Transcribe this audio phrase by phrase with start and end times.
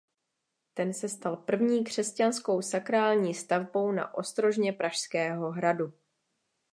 [0.73, 5.93] Ten se stal první křesťanskou sakrální stavbou na ostrožně Pražského hradu.